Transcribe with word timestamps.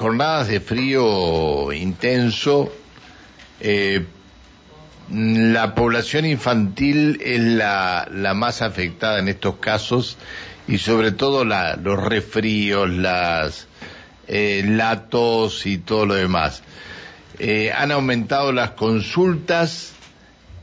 jornadas 0.00 0.48
de 0.48 0.60
frío 0.60 1.74
intenso, 1.74 2.72
eh, 3.60 4.06
la 5.12 5.74
población 5.74 6.24
infantil 6.24 7.20
es 7.22 7.38
la, 7.38 8.08
la, 8.10 8.32
más 8.32 8.62
afectada 8.62 9.18
en 9.18 9.28
estos 9.28 9.56
casos 9.56 10.16
y 10.66 10.78
sobre 10.78 11.12
todo 11.12 11.44
los 11.44 12.02
resfríos, 12.02 12.88
las 12.88 13.66
eh, 14.26 14.64
y 15.66 15.78
todo 15.78 16.06
lo 16.06 16.14
demás. 16.14 16.62
Eh, 17.38 17.70
han 17.70 17.92
aumentado 17.92 18.52
las 18.52 18.70
consultas 18.70 19.92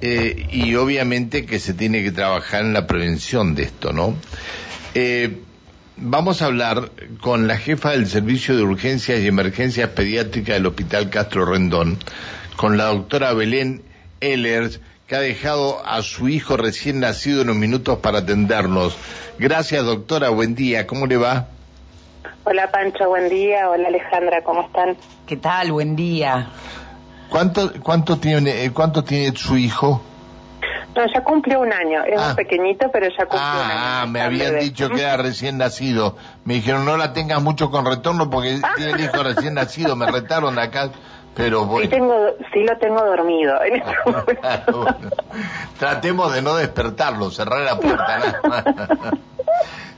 eh, 0.02 0.48
y 0.52 0.74
obviamente 0.74 1.46
que 1.46 1.60
se 1.60 1.76
tiene 1.76 2.02
que 2.02 2.12
trabajar 2.12 2.62
en 2.62 2.74
la 2.74 2.88
prevención 2.88 3.54
de 3.54 3.64
esto, 3.64 3.94
¿no? 3.94 4.16
Vamos 5.98 6.42
a 6.42 6.46
hablar 6.46 6.92
con 7.22 7.48
la 7.48 7.58
jefa 7.58 7.92
del 7.92 8.08
Servicio 8.08 8.56
de 8.56 8.64
Urgencias 8.64 9.20
y 9.20 9.28
Emergencias 9.28 9.90
Pediátricas 9.90 10.56
del 10.56 10.68
Hospital 10.68 11.10
Castro 11.10 11.46
Rendón, 11.46 11.98
con 12.56 12.78
la 12.78 12.86
doctora 12.86 13.34
Belén 13.34 13.82
Ehlers, 14.22 14.80
que 15.08 15.16
ha 15.16 15.20
dejado 15.20 15.86
a 15.86 16.02
su 16.02 16.28
hijo 16.30 16.58
recién 16.58 17.00
nacido 17.00 17.42
unos 17.42 17.56
minutos 17.56 18.00
para 18.00 18.20
atendernos. 18.20 18.98
Gracias, 19.40 19.86
doctora. 19.86 20.30
Buen 20.30 20.56
día. 20.56 20.86
¿Cómo 20.86 21.08
le 21.08 21.18
va? 21.18 21.48
Hola, 22.44 22.70
Pancho. 22.72 23.08
Buen 23.08 23.30
día. 23.30 23.70
Hola, 23.70 23.88
Alejandra. 23.88 24.42
¿Cómo 24.44 24.62
están? 24.64 24.98
¿Qué 25.26 25.38
tal? 25.38 25.72
Buen 25.72 25.96
día. 25.96 26.50
¿Cuánto, 27.30 27.72
cuánto, 27.82 28.18
tiene, 28.18 28.66
eh, 28.66 28.72
¿Cuánto 28.72 29.04
tiene 29.04 29.36
su 29.36 29.58
hijo? 29.58 30.02
No, 30.98 31.06
ya 31.14 31.24
cumplió 31.24 31.60
un 31.60 31.72
año. 31.72 32.04
Es 32.06 32.20
ah. 32.20 32.34
pequeñito, 32.36 32.90
pero 32.92 33.08
ya 33.08 33.26
cumplió 33.26 33.40
ah, 33.40 33.62
un 33.64 33.72
año. 33.72 33.80
Ah, 33.80 34.06
me 34.10 34.22
habían 34.22 34.58
dicho 34.58 34.90
que 34.90 35.02
era 35.02 35.16
recién 35.18 35.60
nacido. 35.60 36.16
Me 36.44 36.56
dijeron, 36.56 36.86
no 36.86 36.98
la 36.98 37.14
tengas 37.14 37.40
mucho 37.40 37.70
con 37.70 37.86
retorno 37.86 38.32
porque 38.32 38.60
tiene 38.76 38.94
el 38.94 39.02
hijo 39.02 39.22
recién 39.22 39.54
nacido. 39.54 39.96
Me 39.96 40.10
retaron 40.10 40.58
acá. 40.58 40.90
Pero 41.36 41.68
bueno. 41.68 41.84
Sí, 41.84 41.90
tengo, 41.90 42.16
sí 42.52 42.64
lo 42.64 42.76
tengo 42.80 43.06
dormido. 43.06 43.64
En 43.64 43.76
este 43.76 43.94
Tratemos 45.80 46.34
de 46.34 46.42
no 46.42 46.56
despertarlo, 46.56 47.30
cerrar 47.30 47.62
la 47.62 47.78
puerta. 47.78 48.42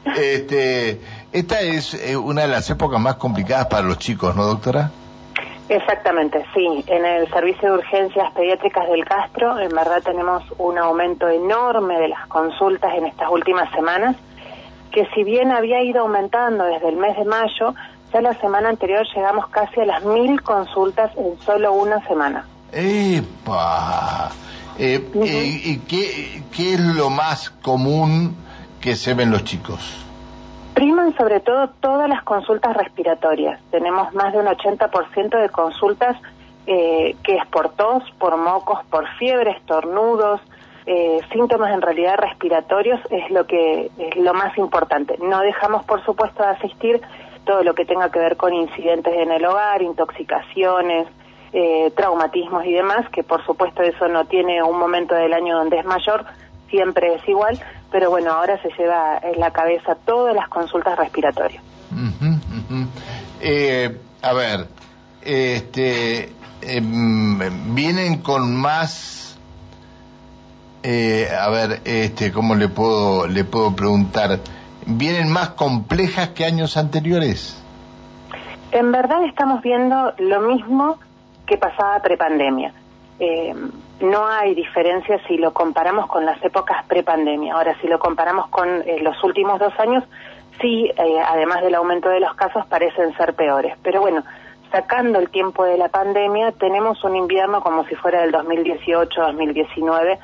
este, 0.18 1.00
esta 1.32 1.62
es 1.62 1.94
eh, 1.94 2.18
una 2.18 2.42
de 2.42 2.50
las 2.50 2.70
épocas 2.70 3.00
más 3.00 3.16
complicadas 3.16 3.68
para 3.68 3.84
los 3.84 4.00
chicos, 4.00 4.36
¿no, 4.36 4.44
doctora? 4.44 4.92
Exactamente, 5.70 6.44
sí. 6.56 6.84
En 6.88 7.06
el 7.06 7.30
servicio 7.30 7.72
de 7.72 7.78
urgencias 7.78 8.32
pediátricas 8.34 8.90
del 8.90 9.06
Castro, 9.06 9.60
en 9.60 9.70
verdad 9.70 10.02
tenemos 10.04 10.44
un 10.58 10.80
aumento 10.80 11.30
enorme 11.30 12.00
de 12.00 12.08
las 12.08 12.28
consultas 12.28 12.92
en 12.98 13.06
estas 13.06 13.30
últimas 13.30 13.72
semanas, 13.72 14.16
que 14.92 15.08
si 15.14 15.24
bien 15.24 15.52
había 15.52 15.84
ido 15.84 16.02
aumentando 16.02 16.64
desde 16.64 16.90
el 16.90 16.98
mes 16.98 17.16
de 17.16 17.26
mayo, 17.26 17.76
ya 18.12 18.22
la 18.22 18.34
semana 18.40 18.70
anterior 18.70 19.06
llegamos 19.16 19.48
casi 19.50 19.82
a 19.82 19.86
las 19.86 20.04
mil 20.04 20.42
consultas 20.42 21.12
en 21.16 21.40
solo 21.42 21.74
una 21.74 22.04
semana. 22.08 22.46
¡Epa! 22.72 24.32
Eh, 24.80 25.08
eh, 25.14 25.62
¿Y 25.66 25.78
qué, 25.80 26.42
qué 26.52 26.74
es 26.74 26.80
lo 26.80 27.12
más 27.12 27.52
común 27.52 28.36
que 28.82 28.96
se 28.96 29.14
ven 29.14 29.30
los 29.30 29.44
chicos? 29.44 30.09
Sobre 31.18 31.40
todo 31.40 31.70
todas 31.82 32.10
las 32.10 32.24
consultas 32.24 32.76
respiratorias. 32.76 33.60
Tenemos 33.72 34.14
más 34.14 34.34
de 34.34 34.40
un 34.40 34.46
80% 34.46 35.42
de 35.42 35.50
consultas 35.50 36.18
eh, 36.68 37.16
que 37.24 37.36
es 37.36 37.46
por 37.48 37.70
tos, 37.70 38.04
por 38.20 38.38
mocos, 38.38 38.80
por 38.90 39.08
fiebre, 39.18 39.52
estornudos, 39.52 40.40
eh, 40.86 41.20
síntomas 41.32 41.74
en 41.74 41.82
realidad 41.82 42.16
respiratorios 42.18 43.00
es 43.12 43.30
lo 43.32 43.46
que 43.46 43.92
es 43.98 44.16
lo 44.18 44.34
más 44.34 44.58
importante. 44.58 45.18
No 45.20 45.40
dejamos, 45.42 45.84
por 45.86 46.04
supuesto, 46.04 46.44
de 46.44 46.50
asistir 46.50 47.02
todo 47.46 47.64
lo 47.64 47.74
que 47.74 47.86
tenga 47.86 48.12
que 48.12 48.20
ver 48.20 48.38
con 48.38 48.54
incidentes 48.54 49.14
en 49.16 49.32
el 49.32 49.46
hogar, 49.46 49.82
intoxicaciones, 49.82 51.08
eh, 51.54 51.92
traumatismos 51.96 52.66
y 52.66 52.74
demás, 52.74 53.10
que 53.10 53.24
por 53.24 53.44
supuesto 53.46 53.82
eso 53.82 54.08
no 54.08 54.26
tiene 54.26 54.62
un 54.62 54.78
momento 54.78 55.16
del 55.16 55.34
año 55.34 55.58
donde 55.58 55.80
es 55.80 55.86
mayor, 55.86 56.26
siempre 56.70 57.16
es 57.16 57.28
igual, 57.28 57.60
pero 57.92 58.10
bueno, 58.10 58.32
ahora 58.32 58.62
se 58.62 58.70
lleva 58.78 59.20
en 59.22 59.40
la 59.40 59.52
cabeza 59.52 59.96
todas 60.06 60.36
las 60.36 60.48
consultas 60.50 60.98
respiratorias. 60.98 61.62
Eh, 63.42 63.98
a 64.22 64.34
ver, 64.34 64.68
este, 65.22 66.30
em, 66.62 67.76
vienen 67.76 68.22
con 68.22 68.56
más, 68.56 69.38
eh, 70.84 71.28
a 71.30 71.50
ver, 71.50 71.82
este, 71.86 72.32
¿cómo 72.32 72.56
le 72.56 72.68
puedo, 72.68 73.28
le 73.28 73.44
puedo 73.44 73.76
preguntar? 73.76 74.40
¿Vienen 74.86 75.32
más 75.32 75.50
complejas 75.50 76.30
que 76.30 76.46
años 76.46 76.78
anteriores? 76.78 77.62
En 78.72 78.92
verdad 78.92 79.24
estamos 79.26 79.62
viendo 79.62 80.14
lo 80.20 80.42
mismo 80.42 81.00
que 81.48 81.58
pasaba 81.58 82.00
prepandemia. 82.02 82.74
No 84.02 84.28
hay 84.28 84.56
diferencia 84.56 85.20
si 85.28 85.38
lo 85.38 85.54
comparamos 85.54 86.08
con 86.08 86.26
las 86.26 86.42
épocas 86.44 86.86
prepandemia. 86.86 87.54
Ahora, 87.54 87.76
si 87.82 87.88
lo 87.88 88.00
comparamos 88.00 88.48
con 88.48 88.68
eh, 88.68 89.00
los 89.02 89.22
últimos 89.24 89.60
dos 89.60 89.74
años, 89.78 90.06
sí, 90.62 90.90
eh, 90.96 91.20
además 91.26 91.62
del 91.62 91.76
aumento 91.76 92.10
de 92.10 92.22
los 92.22 92.34
casos, 92.36 92.66
parecen 92.68 93.16
ser 93.18 93.34
peores. 93.34 93.76
Pero 93.84 94.00
bueno, 94.00 94.24
sacando 94.72 95.20
el 95.20 95.30
tiempo 95.30 95.66
de 95.66 95.78
la 95.78 95.90
pandemia, 95.90 96.54
tenemos 96.54 97.04
un 97.04 97.18
invierno 97.18 97.62
como 97.62 97.84
si 97.86 97.96
fuera 97.96 98.22
del 98.22 98.32
2018-2019, 98.32 100.18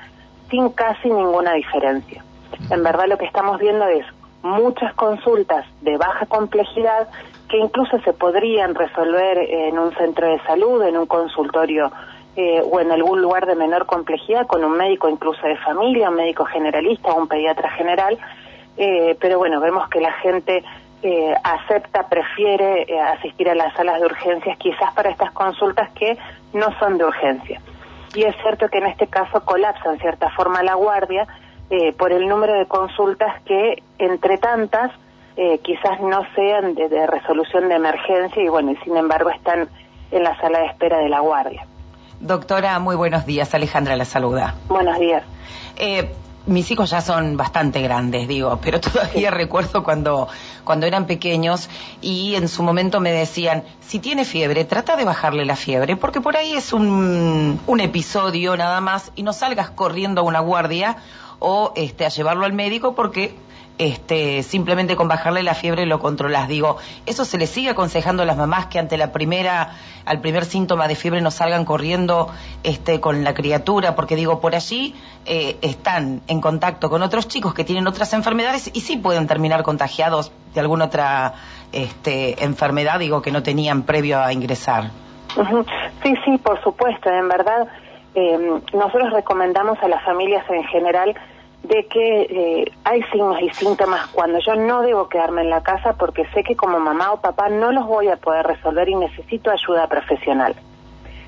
sin 0.50 0.69
casi 0.69 1.09
ninguna 1.09 1.53
diferencia. 1.53 2.24
En 2.69 2.81
verdad 2.81 3.07
lo 3.07 3.18
que 3.18 3.25
estamos 3.25 3.59
viendo 3.59 3.86
es 3.88 4.06
muchas 4.42 4.94
consultas 4.94 5.66
de 5.81 5.97
baja 5.97 6.25
complejidad 6.28 7.09
que 7.50 7.57
incluso 7.57 8.00
se 8.02 8.13
podrían 8.13 8.74
resolver 8.74 9.38
en 9.38 9.78
un 9.78 9.94
centro 9.96 10.28
de 10.28 10.40
salud, 10.44 10.81
en 10.84 10.97
un 10.97 11.07
consultorio 11.07 11.92
eh, 12.38 12.62
o 12.69 12.81
en 12.81 12.91
algún 12.91 13.22
lugar 13.22 13.46
de 13.46 13.56
menor 13.56 13.85
complejidad 13.85 14.46
con 14.46 14.62
un 14.66 14.73
médico 14.73 15.07
incluso 15.07 15.47
de 15.47 15.56
familia, 15.56 16.09
un 16.09 16.16
médico 16.16 16.44
generalista 16.44 17.13
o 17.13 17.22
un 17.22 17.29
pediatra 17.29 17.69
general, 17.72 18.18
eh, 18.75 19.16
pero 19.22 19.38
bueno, 19.38 19.62
vemos 19.62 19.88
que 19.88 20.01
la 20.01 20.12
gente 20.12 20.62
eh, 21.01 21.34
acepta, 21.44 22.09
prefiere 22.09 22.88
asistir 23.00 23.50
a 23.50 23.56
las 23.56 23.74
salas 23.75 24.01
de 24.01 24.07
urgencias 24.07 24.57
quizás 24.57 24.94
para 24.94 25.12
estas 25.12 25.31
consultas 25.31 25.90
que 25.91 26.18
no 26.51 26.78
son 26.78 26.97
de 26.97 27.06
urgencia. 27.06 27.62
Y 28.13 28.24
es 28.24 28.35
cierto 28.41 28.68
que 28.68 28.79
en 28.79 28.88
este 28.88 29.07
caso 29.07 29.40
colapsa 29.45 29.94
en 29.94 30.00
cierta 30.00 30.29
forma 30.31 30.62
la 30.62 30.74
guardia 30.74 31.25
por 31.97 32.12
el 32.12 32.28
número 32.28 32.53
de 32.53 32.66
consultas 32.68 33.41
que 33.44 33.81
entre 33.97 34.38
tantas 34.38 34.91
quizás 35.63 36.00
no 36.01 36.22
sean 36.35 36.75
de, 36.75 36.90
de 36.90 37.07
resolución 37.07 37.69
de 37.69 37.75
emergencia 37.75 38.44
y 38.44 38.50
bueno, 38.50 38.72
y 38.72 38.75
sin 38.78 38.95
embargo 38.97 39.29
están 39.29 39.68
en 40.12 40.24
la 40.24 40.38
sala 40.40 40.59
de 40.59 40.66
espera 40.68 41.00
de 41.00 41.09
la 41.09 41.22
guardia. 41.22 41.66
Doctora, 42.25 42.80
muy 42.80 42.96
buenos 42.96 43.28
días. 43.28 43.53
Alejandra 43.53 43.96
la 43.96 44.03
saluda. 44.03 44.56
Buenos 44.68 44.97
días. 44.97 45.22
Eh, 45.75 46.12
mis 46.47 46.72
hijos 46.72 46.90
ya 46.90 47.00
son 47.00 47.38
bastante 47.38 47.84
grandes, 47.84 48.28
digo, 48.28 48.59
pero 48.63 48.81
todavía 48.81 49.30
recuerdo 49.30 49.84
cuando, 49.84 50.28
cuando 50.63 50.88
eran 50.88 51.06
pequeños 51.06 51.69
y 52.02 52.34
en 52.34 52.47
su 52.47 52.63
momento 52.63 53.00
me 53.00 53.12
decían, 53.12 53.63
si 53.80 54.00
tiene 54.00 54.25
fiebre, 54.25 54.66
trata 54.66 54.96
de 54.96 55.06
bajarle 55.06 55.46
la 55.46 55.56
fiebre, 55.56 55.97
porque 55.97 56.19
por 56.19 56.36
ahí 56.36 56.53
es 56.53 56.74
un, 56.74 57.59
un 57.68 57.80
episodio 57.80 58.57
nada 58.57 58.81
más 58.81 59.12
y 59.16 59.22
no 59.22 59.31
salgas 59.31 59.69
corriendo 59.69 60.22
a 60.22 60.24
una 60.24 60.40
guardia 60.40 60.97
o 61.38 61.74
este, 61.75 62.07
a 62.07 62.09
llevarlo 62.09 62.46
al 62.46 62.53
médico 62.53 62.96
porque 62.96 63.36
este, 63.78 64.44
simplemente 64.44 64.96
con 64.96 65.08
bajarle 65.08 65.44
la 65.44 65.53
fiebre 65.53 65.86
lo 65.86 66.00
controlas. 66.00 66.47
Digo, 66.47 66.78
eso 67.06 67.25
se 67.25 67.38
le 67.38 67.47
sigue 67.47 67.69
aconsejando 67.69 68.24
a 68.24 68.25
las 68.25 68.38
mamás 68.38 68.68
que 68.68 68.80
ante 68.80 68.97
la 68.97 69.12
primera, 69.12 69.72
al 70.06 70.22
primer 70.22 70.46
síntoma 70.46 70.88
de 70.88 70.96
fiebre 70.96 71.22
no 71.22 71.31
salgan 71.31 71.66
corriendo 71.66 72.30
este, 72.63 73.00
con 73.02 73.24
la 73.24 73.34
criatura, 73.34 73.96
porque 73.96 74.16
digo, 74.16 74.40
por 74.40 74.56
allí 74.56 74.96
eh, 75.25 75.58
están 75.62 76.22
en 76.28 76.41
contacto 76.41 76.90
con 76.90 77.02
otros 77.03 77.28
chicos 77.28 77.53
que 77.53 77.63
tienen 77.63 77.88
otras 77.88 78.13
enfermedades 78.13 78.69
y 78.74 78.81
sí 78.81 78.97
pueden 78.97 79.28
terminar 79.28 79.63
contagiados 79.63 80.31
de 80.53 80.59
alguna 80.62 80.86
otra 80.86 81.34
este, 81.72 82.44
enfermedad, 82.44 83.00
digo, 83.00 83.22
que 83.22 83.31
no 83.31 83.44
tenían 83.44 83.84
previo 83.84 84.22
a 84.22 84.31
ingresar. 84.31 84.92
Sí, 86.04 86.13
sí, 86.24 86.38
por 86.38 86.62
supuesto, 86.63 87.10
en 87.10 87.27
verdad. 87.27 87.68
Eh, 88.13 88.62
nosotros 88.74 89.12
recomendamos 89.12 89.77
a 89.83 89.89
las 89.89 90.01
familias 90.06 90.45
en 90.50 90.63
general 90.66 91.13
de 91.67 91.85
que 91.88 92.21
eh, 92.21 92.71
hay 92.83 93.01
signos 93.12 93.41
y 93.41 93.50
síntomas 93.50 94.07
cuando 94.07 94.39
yo 94.39 94.56
no 94.56 94.81
debo 94.81 95.09
quedarme 95.09 95.41
en 95.41 95.50
la 95.50 95.63
casa 95.63 95.94
porque 95.94 96.25
sé 96.33 96.44
que 96.44 96.56
como 96.56 96.79
mamá 96.79 97.12
o 97.12 97.21
papá 97.21 97.50
no 97.50 97.71
los 97.71 97.85
voy 97.88 98.07
a 98.09 98.17
poder 98.17 98.45
resolver 98.45 98.88
y 98.89 98.95
necesito 98.95 99.51
ayuda 99.51 99.88
profesional. 99.88 100.56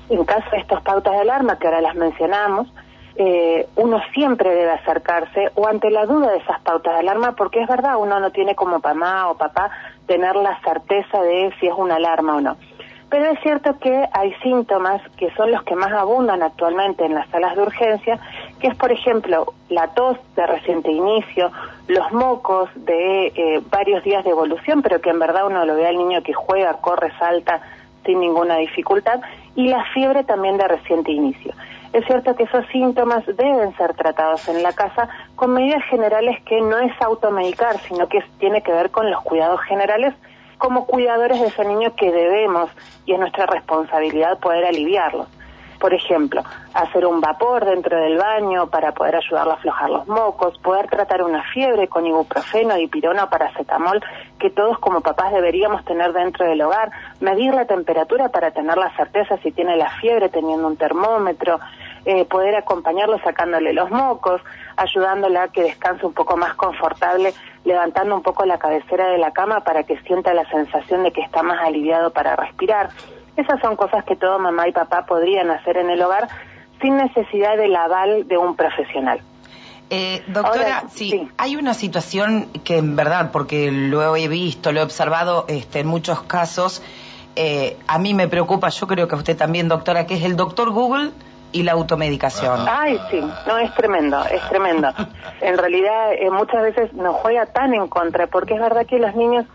En 0.08 0.24
caso 0.24 0.48
de 0.50 0.58
estas 0.58 0.82
pautas 0.82 1.12
de 1.12 1.20
alarma 1.20 1.58
que 1.58 1.66
ahora 1.66 1.80
las 1.80 1.94
mencionamos, 1.94 2.72
eh, 3.16 3.66
uno 3.76 4.00
siempre 4.14 4.50
debe 4.50 4.70
acercarse 4.70 5.50
o 5.56 5.66
ante 5.66 5.90
la 5.90 6.06
duda 6.06 6.30
de 6.30 6.38
esas 6.38 6.60
pautas 6.60 6.94
de 6.94 7.00
alarma, 7.00 7.32
porque 7.32 7.60
es 7.60 7.68
verdad, 7.68 7.96
uno 7.98 8.20
no 8.20 8.30
tiene 8.30 8.54
como 8.54 8.78
mamá 8.78 9.28
o 9.28 9.36
papá 9.36 9.70
tener 10.06 10.36
la 10.36 10.60
certeza 10.60 11.20
de 11.22 11.52
si 11.58 11.66
es 11.66 11.74
una 11.76 11.96
alarma 11.96 12.36
o 12.36 12.40
no. 12.40 12.56
Pero 13.10 13.30
es 13.30 13.40
cierto 13.40 13.78
que 13.78 14.04
hay 14.12 14.34
síntomas 14.42 15.00
que 15.16 15.30
son 15.34 15.50
los 15.50 15.62
que 15.64 15.74
más 15.74 15.92
abundan 15.92 16.42
actualmente 16.42 17.06
en 17.06 17.14
las 17.14 17.28
salas 17.30 17.56
de 17.56 17.62
urgencia 17.62 18.20
que 18.58 18.68
es, 18.68 18.76
por 18.76 18.92
ejemplo, 18.92 19.52
la 19.68 19.88
tos 19.94 20.18
de 20.34 20.46
reciente 20.46 20.90
inicio, 20.90 21.50
los 21.86 22.12
mocos 22.12 22.68
de 22.74 23.26
eh, 23.26 23.62
varios 23.70 24.02
días 24.04 24.24
de 24.24 24.30
evolución, 24.30 24.82
pero 24.82 25.00
que 25.00 25.10
en 25.10 25.18
verdad 25.18 25.46
uno 25.46 25.64
lo 25.64 25.74
ve 25.74 25.86
al 25.86 25.96
niño 25.96 26.22
que 26.22 26.32
juega, 26.32 26.74
corre, 26.80 27.12
salta 27.18 27.62
sin 28.04 28.20
ninguna 28.20 28.56
dificultad, 28.56 29.20
y 29.54 29.68
la 29.68 29.84
fiebre 29.92 30.24
también 30.24 30.56
de 30.56 30.66
reciente 30.66 31.12
inicio. 31.12 31.52
Es 31.92 32.04
cierto 32.04 32.36
que 32.36 32.44
esos 32.44 32.66
síntomas 32.66 33.24
deben 33.26 33.74
ser 33.76 33.94
tratados 33.94 34.46
en 34.48 34.62
la 34.62 34.72
casa 34.72 35.08
con 35.36 35.52
medidas 35.54 35.82
generales 35.84 36.42
que 36.44 36.60
no 36.60 36.78
es 36.78 36.92
automedicar, 37.00 37.78
sino 37.80 38.08
que 38.08 38.22
tiene 38.38 38.62
que 38.62 38.72
ver 38.72 38.90
con 38.90 39.10
los 39.10 39.22
cuidados 39.22 39.60
generales 39.62 40.14
como 40.58 40.86
cuidadores 40.86 41.40
de 41.40 41.46
ese 41.46 41.64
niño 41.64 41.94
que 41.96 42.10
debemos 42.10 42.70
y 43.06 43.12
es 43.12 43.18
nuestra 43.18 43.46
responsabilidad 43.46 44.38
poder 44.38 44.66
aliviarlos 44.66 45.28
por 45.78 45.94
ejemplo, 45.94 46.42
hacer 46.74 47.06
un 47.06 47.20
vapor 47.20 47.64
dentro 47.64 47.96
del 47.98 48.18
baño 48.18 48.68
para 48.68 48.92
poder 48.92 49.16
ayudarlo 49.16 49.52
a 49.52 49.54
aflojar 49.56 49.90
los 49.90 50.06
mocos, 50.06 50.58
poder 50.58 50.88
tratar 50.88 51.22
una 51.22 51.42
fiebre 51.52 51.88
con 51.88 52.06
ibuprofeno, 52.06 52.74
dipirona 52.74 53.24
o 53.24 53.30
paracetamol, 53.30 54.02
que 54.38 54.50
todos 54.50 54.78
como 54.78 55.00
papás 55.00 55.32
deberíamos 55.32 55.84
tener 55.84 56.12
dentro 56.12 56.46
del 56.46 56.60
hogar, 56.62 56.90
medir 57.20 57.54
la 57.54 57.66
temperatura 57.66 58.28
para 58.28 58.50
tener 58.50 58.76
la 58.76 58.94
certeza 58.96 59.38
si 59.42 59.52
tiene 59.52 59.76
la 59.76 59.90
fiebre 60.00 60.28
teniendo 60.28 60.66
un 60.66 60.76
termómetro, 60.76 61.58
eh, 62.04 62.24
poder 62.24 62.56
acompañarlo 62.56 63.18
sacándole 63.20 63.72
los 63.72 63.90
mocos, 63.90 64.40
ayudándola 64.76 65.44
a 65.44 65.48
que 65.48 65.62
descanse 65.62 66.06
un 66.06 66.14
poco 66.14 66.36
más 66.36 66.54
confortable, 66.54 67.34
levantando 67.64 68.14
un 68.14 68.22
poco 68.22 68.44
la 68.46 68.58
cabecera 68.58 69.08
de 69.08 69.18
la 69.18 69.32
cama 69.32 69.60
para 69.60 69.82
que 69.82 69.98
sienta 70.02 70.32
la 70.32 70.48
sensación 70.48 71.02
de 71.02 71.12
que 71.12 71.20
está 71.20 71.42
más 71.42 71.60
aliviado 71.60 72.10
para 72.10 72.36
respirar. 72.36 72.90
Esas 73.38 73.60
son 73.60 73.76
cosas 73.76 74.04
que 74.04 74.16
todo 74.16 74.40
mamá 74.40 74.66
y 74.66 74.72
papá 74.72 75.06
podrían 75.06 75.48
hacer 75.50 75.76
en 75.76 75.90
el 75.90 76.02
hogar 76.02 76.26
sin 76.82 76.96
necesidad 76.96 77.56
del 77.56 77.74
aval 77.76 78.26
de 78.26 78.36
un 78.36 78.56
profesional. 78.56 79.20
Eh, 79.90 80.24
doctora, 80.26 80.82
sí, 80.88 81.30
hay 81.38 81.54
una 81.54 81.72
situación 81.72 82.48
que 82.64 82.78
en 82.78 82.96
verdad, 82.96 83.30
porque 83.32 83.70
lo 83.70 84.16
he 84.16 84.26
visto, 84.26 84.72
lo 84.72 84.80
he 84.80 84.82
observado 84.82 85.44
este, 85.46 85.78
en 85.78 85.86
muchos 85.86 86.20
casos, 86.22 86.82
eh, 87.36 87.76
a 87.86 88.00
mí 88.00 88.12
me 88.12 88.26
preocupa, 88.26 88.70
yo 88.70 88.88
creo 88.88 89.06
que 89.06 89.14
a 89.14 89.18
usted 89.18 89.36
también, 89.36 89.68
doctora, 89.68 90.04
que 90.04 90.14
es 90.14 90.24
el 90.24 90.34
doctor 90.34 90.70
Google 90.70 91.12
y 91.52 91.62
la 91.62 91.72
automedicación. 91.72 92.66
Ay, 92.68 92.98
sí, 93.08 93.20
no, 93.46 93.56
es 93.56 93.72
tremendo, 93.76 94.20
es 94.24 94.42
tremendo. 94.48 94.88
En 95.40 95.56
realidad, 95.56 96.12
eh, 96.14 96.28
muchas 96.32 96.60
veces 96.62 96.92
nos 96.94 97.14
juega 97.14 97.46
tan 97.46 97.72
en 97.72 97.86
contra, 97.86 98.26
porque 98.26 98.54
es 98.54 98.60
verdad 98.60 98.84
que 98.84 98.98
los 98.98 99.14
niños 99.14 99.46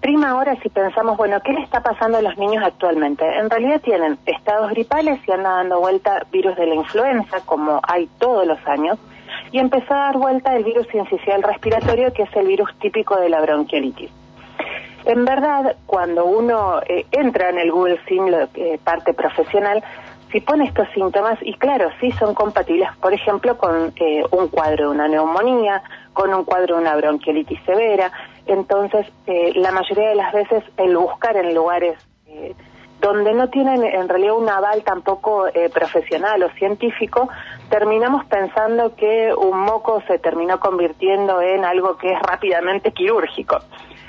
prima 0.00 0.30
ahora 0.30 0.56
si 0.62 0.68
pensamos, 0.68 1.16
bueno, 1.16 1.40
¿qué 1.40 1.52
le 1.52 1.62
está 1.62 1.82
pasando 1.82 2.18
a 2.18 2.22
los 2.22 2.36
niños 2.38 2.62
actualmente? 2.64 3.24
En 3.24 3.50
realidad 3.50 3.80
tienen 3.80 4.18
estados 4.26 4.70
gripales 4.70 5.20
y 5.26 5.32
anda 5.32 5.50
dando 5.50 5.80
vuelta 5.80 6.26
virus 6.30 6.56
de 6.56 6.66
la 6.66 6.74
influenza, 6.74 7.40
como 7.44 7.80
hay 7.82 8.08
todos 8.18 8.46
los 8.46 8.58
años, 8.66 8.98
y 9.52 9.58
empezó 9.58 9.94
a 9.94 9.98
dar 9.98 10.18
vuelta 10.18 10.56
el 10.56 10.64
virus 10.64 10.86
incisional 10.94 11.42
respiratorio, 11.42 12.12
que 12.12 12.22
es 12.22 12.36
el 12.36 12.46
virus 12.46 12.70
típico 12.80 13.16
de 13.16 13.28
la 13.28 13.40
bronquiolitis. 13.40 14.10
En 15.04 15.24
verdad, 15.24 15.76
cuando 15.86 16.26
uno 16.26 16.80
eh, 16.86 17.06
entra 17.12 17.50
en 17.50 17.58
el 17.58 17.70
Google 17.70 18.00
Sim, 18.06 18.26
eh, 18.28 18.78
parte 18.82 19.14
profesional, 19.14 19.82
si 20.30 20.40
pone 20.40 20.66
estos 20.66 20.86
síntomas, 20.92 21.38
y 21.40 21.54
claro, 21.54 21.88
sí 22.00 22.12
son 22.12 22.34
compatibles, 22.34 22.90
por 23.00 23.14
ejemplo, 23.14 23.56
con 23.56 23.92
eh, 23.96 24.22
un 24.30 24.48
cuadro 24.48 24.90
de 24.90 24.96
una 24.96 25.08
neumonía, 25.08 25.82
con 26.12 26.34
un 26.34 26.44
cuadro 26.44 26.76
de 26.76 26.82
una 26.82 26.96
bronquiolitis 26.96 27.58
severa, 27.64 28.12
entonces 28.48 29.06
eh, 29.26 29.52
la 29.54 29.72
mayoría 29.72 30.08
de 30.08 30.14
las 30.14 30.32
veces 30.32 30.64
el 30.76 30.96
buscar 30.96 31.36
en 31.36 31.54
lugares 31.54 31.98
eh, 32.26 32.54
donde 33.00 33.32
no 33.32 33.48
tienen 33.48 33.84
en 33.84 34.08
realidad 34.08 34.34
un 34.34 34.48
aval 34.48 34.82
tampoco 34.82 35.46
profesional 35.72 36.42
o 36.42 36.50
científico, 36.54 37.28
terminamos 37.70 38.24
pensando 38.24 38.96
que 38.96 39.32
un 39.32 39.60
moco 39.60 40.02
se 40.08 40.18
terminó 40.18 40.58
convirtiendo 40.58 41.40
en 41.40 41.64
algo 41.64 41.96
que 41.96 42.12
es 42.12 42.20
rápidamente 42.20 42.90
quirúrgico. 42.90 43.60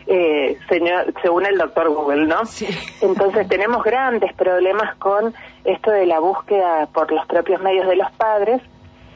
señor, 0.08 1.14
según 1.22 1.46
el 1.46 1.60
doctor 1.60 1.90
Google, 1.90 2.26
¿no? 2.26 2.46
Sí. 2.46 2.68
Entonces 3.02 3.48
tenemos 3.48 3.84
grandes 3.84 4.34
problemas 4.34 4.96
con 4.96 5.36
esto 5.66 5.92
de 5.92 6.08
la 6.08 6.20
búsqueda 6.20 6.88
por 6.92 7.12
los 7.12 7.28
propios 7.28 7.62
medios 7.62 7.88
de 7.88 7.96
los 7.96 8.12
padres 8.14 8.60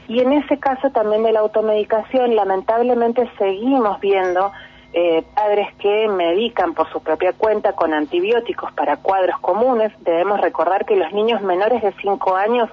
y 0.08 0.20
en 0.20 0.32
ese 0.32 0.58
caso 0.58 0.90
también 0.90 1.22
de 1.22 1.32
la 1.32 1.40
automedicación 1.40 2.36
lamentablemente 2.36 3.28
seguimos 3.38 4.00
viendo 4.00 4.52
eh, 4.96 5.24
padres 5.34 5.74
que 5.80 6.06
medican 6.06 6.72
por 6.72 6.88
su 6.92 7.02
propia 7.02 7.32
cuenta 7.32 7.72
con 7.72 7.92
antibióticos 7.92 8.72
para 8.74 8.96
cuadros 8.96 9.40
comunes. 9.40 9.92
Debemos 9.98 10.40
recordar 10.40 10.84
que 10.86 10.94
los 10.94 11.12
niños 11.12 11.42
menores 11.42 11.82
de 11.82 11.92
5 12.00 12.36
años 12.36 12.70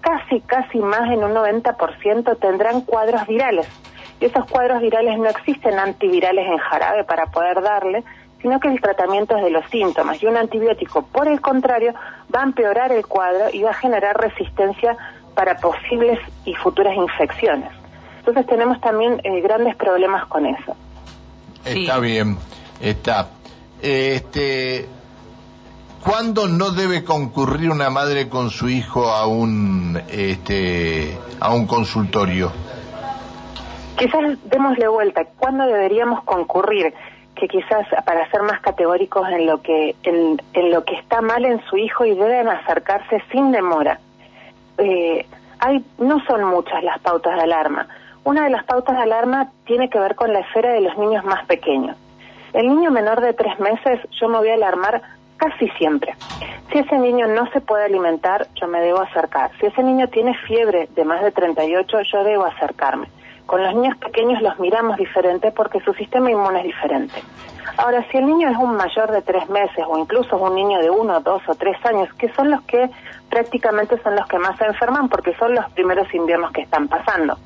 casi, 0.00 0.40
casi 0.40 0.78
más 0.78 1.10
en 1.10 1.22
un 1.22 1.34
90% 1.34 2.38
tendrán 2.38 2.80
cuadros 2.80 3.26
virales. 3.26 3.68
Y 4.18 4.24
esos 4.24 4.46
cuadros 4.46 4.80
virales 4.80 5.18
no 5.18 5.28
existen 5.28 5.78
antivirales 5.78 6.46
en 6.48 6.56
jarabe 6.56 7.04
para 7.04 7.26
poder 7.26 7.60
darle, 7.60 8.02
sino 8.40 8.60
que 8.60 8.68
el 8.68 8.80
tratamiento 8.80 9.36
es 9.36 9.44
de 9.44 9.50
los 9.50 9.68
síntomas 9.68 10.22
y 10.22 10.26
un 10.26 10.38
antibiótico, 10.38 11.02
por 11.02 11.28
el 11.28 11.42
contrario, 11.42 11.92
va 12.34 12.40
a 12.40 12.44
empeorar 12.44 12.92
el 12.92 13.06
cuadro 13.06 13.48
y 13.52 13.62
va 13.62 13.72
a 13.72 13.74
generar 13.74 14.16
resistencia 14.16 14.96
para 15.34 15.58
posibles 15.58 16.18
y 16.46 16.54
futuras 16.54 16.96
infecciones. 16.96 17.70
Entonces 18.20 18.46
tenemos 18.46 18.80
también 18.80 19.20
eh, 19.22 19.42
grandes 19.42 19.76
problemas 19.76 20.24
con 20.28 20.46
eso. 20.46 20.74
Está 21.68 21.98
bien, 21.98 22.36
está. 22.80 23.28
Este, 23.80 24.86
¿Cuándo 26.04 26.48
no 26.48 26.70
debe 26.70 27.04
concurrir 27.04 27.70
una 27.70 27.90
madre 27.90 28.28
con 28.28 28.50
su 28.50 28.68
hijo 28.68 29.10
a 29.10 29.26
un, 29.26 30.00
este, 30.08 31.16
a 31.40 31.52
un 31.52 31.66
consultorio? 31.66 32.52
Quizás 33.96 34.38
démosle 34.44 34.88
vuelta. 34.88 35.24
¿Cuándo 35.38 35.64
deberíamos 35.64 36.22
concurrir? 36.24 36.94
que 37.38 37.48
quizás 37.48 37.86
para 38.04 38.28
ser 38.30 38.42
más 38.42 38.60
categóricos 38.60 39.28
en 39.28 39.46
lo 39.46 39.62
que 39.62 39.94
en, 40.02 40.40
lo 40.70 40.84
que 40.84 40.96
está 40.96 41.20
mal 41.20 41.44
en 41.44 41.62
su 41.66 41.76
hijo 41.76 42.04
y 42.04 42.14
deben 42.14 42.48
acercarse 42.48 43.22
sin 43.30 43.52
demora. 43.52 44.00
Eh, 44.76 45.24
hay 45.60 45.84
no 45.98 46.18
son 46.26 46.44
muchas 46.44 46.82
las 46.82 46.98
pautas 46.98 47.36
de 47.36 47.42
alarma. 47.42 47.86
Una 48.24 48.44
de 48.44 48.50
las 48.50 48.64
pautas 48.64 48.96
de 48.96 49.02
alarma 49.02 49.50
tiene 49.64 49.88
que 49.88 49.98
ver 49.98 50.14
con 50.14 50.32
la 50.32 50.40
esfera 50.40 50.72
de 50.72 50.80
los 50.80 50.96
niños 50.98 51.24
más 51.24 51.46
pequeños. 51.46 51.96
El 52.52 52.68
niño 52.68 52.90
menor 52.90 53.20
de 53.20 53.34
tres 53.34 53.58
meses 53.60 54.00
yo 54.20 54.28
me 54.28 54.38
voy 54.38 54.48
a 54.48 54.54
alarmar 54.54 55.02
casi 55.36 55.68
siempre. 55.78 56.14
Si 56.70 56.78
ese 56.78 56.98
niño 56.98 57.26
no 57.28 57.50
se 57.52 57.60
puede 57.60 57.84
alimentar, 57.84 58.46
yo 58.60 58.66
me 58.66 58.80
debo 58.80 59.00
acercar. 59.00 59.50
Si 59.58 59.66
ese 59.66 59.82
niño 59.82 60.08
tiene 60.08 60.34
fiebre 60.46 60.88
de 60.94 61.04
más 61.04 61.22
de 61.22 61.30
38, 61.30 61.98
yo 62.12 62.24
debo 62.24 62.44
acercarme. 62.44 63.08
Con 63.46 63.62
los 63.62 63.74
niños 63.74 63.96
pequeños 63.96 64.42
los 64.42 64.58
miramos 64.58 64.98
diferente 64.98 65.50
porque 65.52 65.80
su 65.80 65.94
sistema 65.94 66.30
inmune 66.30 66.60
es 66.60 66.66
diferente. 66.66 67.22
Ahora, 67.78 68.04
si 68.10 68.18
el 68.18 68.26
niño 68.26 68.50
es 68.50 68.56
un 68.56 68.76
mayor 68.76 69.10
de 69.10 69.22
tres 69.22 69.48
meses 69.48 69.84
o 69.88 69.96
incluso 69.96 70.36
un 70.36 70.54
niño 70.54 70.80
de 70.80 70.90
uno, 70.90 71.20
dos 71.20 71.42
o 71.48 71.54
tres 71.54 71.76
años, 71.86 72.12
que 72.14 72.28
son 72.34 72.50
los 72.50 72.60
que 72.62 72.90
prácticamente 73.30 73.96
son 74.02 74.16
los 74.16 74.26
que 74.26 74.38
más 74.38 74.58
se 74.58 74.66
enferman 74.66 75.08
porque 75.08 75.34
son 75.36 75.54
los 75.54 75.70
primeros 75.70 76.12
inviernos 76.12 76.52
que 76.52 76.62
están 76.62 76.88
pasando, 76.88 77.38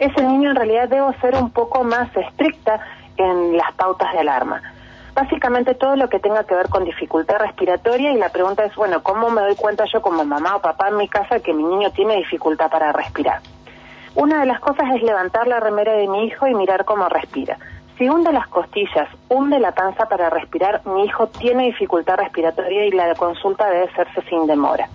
ese 0.00 0.22
niño 0.22 0.50
en 0.50 0.56
realidad 0.56 0.88
debo 0.88 1.12
ser 1.20 1.36
un 1.36 1.50
poco 1.50 1.84
más 1.84 2.08
estricta 2.16 2.80
en 3.18 3.56
las 3.56 3.70
pautas 3.74 4.12
de 4.12 4.20
alarma. 4.20 4.62
Básicamente 5.14 5.74
todo 5.74 5.94
lo 5.96 6.08
que 6.08 6.18
tenga 6.18 6.44
que 6.44 6.54
ver 6.54 6.70
con 6.70 6.84
dificultad 6.84 7.38
respiratoria 7.38 8.12
y 8.12 8.16
la 8.16 8.30
pregunta 8.30 8.64
es, 8.64 8.74
bueno, 8.76 9.02
¿cómo 9.02 9.28
me 9.28 9.42
doy 9.42 9.56
cuenta 9.56 9.84
yo 9.92 10.00
como 10.00 10.24
mamá 10.24 10.56
o 10.56 10.62
papá 10.62 10.88
en 10.88 10.96
mi 10.96 11.06
casa 11.06 11.40
que 11.40 11.52
mi 11.52 11.62
niño 11.62 11.90
tiene 11.90 12.16
dificultad 12.16 12.70
para 12.70 12.92
respirar? 12.92 13.40
Una 14.14 14.40
de 14.40 14.46
las 14.46 14.58
cosas 14.60 14.86
es 14.96 15.02
levantar 15.02 15.46
la 15.46 15.60
remera 15.60 15.92
de 15.92 16.08
mi 16.08 16.24
hijo 16.24 16.46
y 16.46 16.54
mirar 16.54 16.86
cómo 16.86 17.08
respira. 17.10 17.58
Si 17.98 18.08
hunde 18.08 18.32
las 18.32 18.48
costillas, 18.48 19.08
hunde 19.28 19.60
la 19.60 19.72
panza 19.72 20.06
para 20.06 20.30
respirar, 20.30 20.80
mi 20.86 21.04
hijo 21.04 21.26
tiene 21.26 21.64
dificultad 21.64 22.16
respiratoria 22.16 22.86
y 22.86 22.90
la 22.92 23.14
consulta 23.14 23.68
debe 23.68 23.84
hacerse 23.84 24.22
sin 24.30 24.46
demora. 24.46 24.88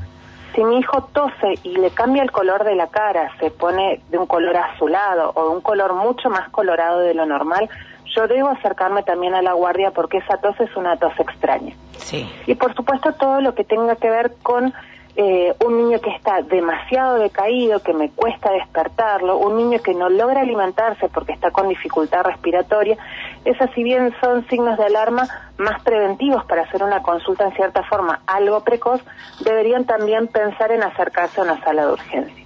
Si 0.55 0.63
mi 0.63 0.79
hijo 0.79 1.09
tose 1.13 1.59
y 1.63 1.75
le 1.75 1.91
cambia 1.91 2.23
el 2.23 2.31
color 2.31 2.63
de 2.63 2.75
la 2.75 2.87
cara, 2.87 3.29
se 3.39 3.51
pone 3.51 4.01
de 4.09 4.17
un 4.17 4.25
color 4.25 4.55
azulado 4.55 5.31
o 5.35 5.49
de 5.49 5.55
un 5.55 5.61
color 5.61 5.93
mucho 5.93 6.29
más 6.29 6.49
colorado 6.49 6.99
de 6.99 7.13
lo 7.13 7.25
normal, 7.25 7.69
yo 8.15 8.27
debo 8.27 8.49
acercarme 8.49 9.03
también 9.03 9.35
a 9.35 9.41
la 9.41 9.53
guardia 9.53 9.91
porque 9.91 10.19
esa 10.19 10.37
tos 10.37 10.57
es 10.61 10.73
una 10.77 10.95
tos 10.95 11.11
extraña. 11.19 11.73
Sí. 11.97 12.29
Y 12.47 12.55
por 12.55 12.73
supuesto 12.73 13.13
todo 13.13 13.41
lo 13.41 13.53
que 13.53 13.65
tenga 13.65 13.97
que 13.97 14.09
ver 14.09 14.33
con 14.41 14.73
eh, 15.17 15.53
un 15.65 15.77
niño 15.77 16.01
que 16.01 16.09
está 16.09 16.41
demasiado 16.41 17.15
decaído, 17.15 17.81
que 17.81 17.93
me 17.93 18.09
cuesta 18.09 18.51
despertarlo, 18.51 19.37
un 19.37 19.55
niño 19.55 19.79
que 19.81 19.93
no 19.93 20.09
logra 20.09 20.41
alimentarse 20.41 21.07
porque 21.07 21.31
está 21.31 21.51
con 21.51 21.69
dificultad 21.69 22.23
respiratoria, 22.23 22.97
esas 23.45 23.69
si 23.71 23.83
bien 23.83 24.13
son 24.19 24.45
signos 24.47 24.77
de 24.77 24.85
alarma 24.85 25.27
más 25.57 25.81
preventivos 25.83 26.43
para 26.45 26.63
hacer 26.63 26.83
una 26.83 27.01
consulta 27.01 27.45
en 27.45 27.53
cierta 27.53 27.83
forma 27.83 28.21
algo 28.27 28.63
precoz, 28.63 29.01
deberían 29.39 29.85
también 29.85 30.27
pensar 30.27 30.71
en 30.71 30.83
acercarse 30.83 31.39
a 31.39 31.43
una 31.43 31.63
sala 31.63 31.85
de 31.85 31.93
urgencia. 31.93 32.45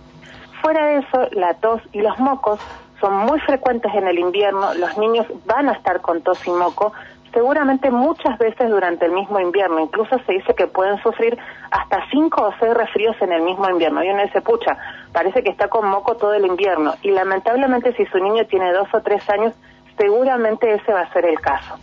Fuera 0.62 0.86
de 0.88 0.98
eso, 0.98 1.29
la 1.32 1.53
tos 1.56 1.82
y 1.94 2.01
los 2.01 2.20
mocos 2.20 2.60
son 3.00 3.15
muy 3.15 3.39
frecuentes 3.39 3.94
en 3.96 4.08
el 4.08 4.20
invierno, 4.20 4.74
los 4.74 4.98
niños 4.98 5.25
van 5.46 5.70
a 5.70 5.72
estar 5.72 6.01
con 6.01 6.22
tos 6.22 6.46
y 6.46 6.51
moco, 6.51 6.91
seguramente 7.34 7.91
muchas 7.91 8.38
veces 8.38 8.70
durante 8.70 9.06
el 9.06 9.12
mismo 9.12 9.39
invierno. 9.39 9.79
Incluso 9.79 10.20
se 10.25 10.34
dice 10.34 10.53
que 10.56 10.68
pueden 10.68 11.01
sufrir 11.01 11.38
hasta 11.72 12.03
cinco 12.12 12.44
o 12.44 12.53
seis 12.60 12.74
resfríos 12.74 13.15
en 13.22 13.32
el 13.32 13.41
mismo 13.41 13.70
invierno. 13.70 14.03
Y 14.03 14.10
uno 14.10 14.24
dice, 14.24 14.41
pucha, 14.41 14.77
parece 15.13 15.44
que 15.44 15.50
está 15.50 15.68
con 15.68 15.88
moco 15.88 16.15
todo 16.15 16.34
el 16.34 16.46
invierno. 16.46 16.96
Y 17.01 17.12
lamentablemente 17.12 17.94
si 17.94 18.06
su 18.08 18.18
niño 18.20 18.46
tiene 18.48 18.74
dos 18.74 18.88
o 18.94 19.01
tres 19.01 19.27
años, 19.29 19.53
seguramente 20.00 20.74
ese 20.74 20.94
va 20.94 21.01
a 21.01 21.13
ser 21.13 21.25
el 21.25 21.39
caso. 21.39 21.75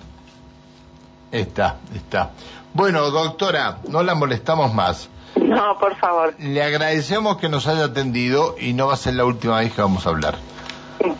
Está, 1.30 1.76
está. 1.94 2.30
Bueno, 2.72 3.10
doctora, 3.10 3.78
no 3.88 4.02
la 4.02 4.14
molestamos 4.14 4.72
más. 4.72 5.08
No, 5.36 5.78
por 5.78 5.94
favor. 5.96 6.34
Le 6.38 6.62
agradecemos 6.62 7.36
que 7.36 7.48
nos 7.48 7.66
haya 7.66 7.84
atendido 7.84 8.56
y 8.58 8.72
no 8.72 8.86
va 8.86 8.94
a 8.94 8.96
ser 8.96 9.14
la 9.14 9.24
última 9.24 9.58
vez 9.60 9.74
que 9.74 9.82
vamos 9.82 10.06
a 10.06 10.10
hablar. 10.10 10.34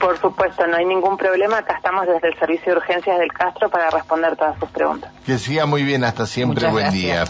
Por 0.00 0.18
supuesto, 0.18 0.66
no 0.66 0.76
hay 0.76 0.86
ningún 0.86 1.16
problema. 1.16 1.58
Acá 1.58 1.74
estamos 1.76 2.06
desde 2.06 2.28
el 2.28 2.38
Servicio 2.38 2.72
de 2.72 2.78
Urgencias 2.78 3.18
del 3.18 3.32
Castro 3.32 3.68
para 3.68 3.90
responder 3.90 4.34
todas 4.36 4.58
sus 4.58 4.70
preguntas. 4.70 5.12
Que 5.24 5.38
siga 5.38 5.66
muy 5.66 5.82
bien, 5.82 6.02
hasta 6.02 6.26
siempre. 6.26 6.68
Buen 6.68 6.90
día. 6.92 7.24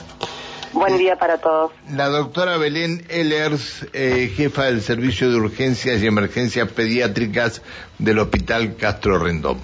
Buen 0.76 0.98
día 0.98 1.16
para 1.16 1.38
todos. 1.38 1.72
La 1.90 2.10
doctora 2.10 2.58
Belén 2.58 3.06
Ehlers, 3.08 3.86
eh, 3.94 4.30
jefa 4.36 4.66
del 4.66 4.82
Servicio 4.82 5.30
de 5.30 5.36
Urgencias 5.36 6.02
y 6.02 6.06
Emergencias 6.06 6.68
Pediátricas 6.68 7.62
del 7.98 8.18
Hospital 8.18 8.76
Castro 8.76 9.18
Rendón. 9.18 9.58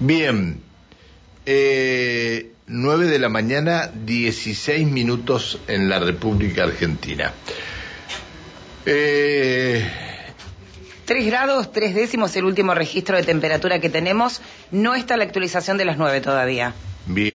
Bien, 0.00 0.62
eh, 1.44 2.52
9 2.68 3.04
de 3.04 3.18
la 3.18 3.28
mañana, 3.28 3.90
16 3.92 4.86
minutos 4.86 5.60
en 5.68 5.90
la 5.90 5.98
República 5.98 6.62
Argentina. 6.62 7.34
Eh... 8.86 9.86
3 11.04 11.26
grados, 11.26 11.70
3 11.70 11.94
décimos, 11.94 12.34
el 12.34 12.46
último 12.46 12.74
registro 12.74 13.18
de 13.18 13.24
temperatura 13.24 13.78
que 13.78 13.90
tenemos. 13.90 14.40
No 14.70 14.94
está 14.94 15.18
la 15.18 15.24
actualización 15.24 15.76
de 15.76 15.84
las 15.84 15.98
9 15.98 16.22
todavía. 16.22 16.72
Bien. 17.04 17.24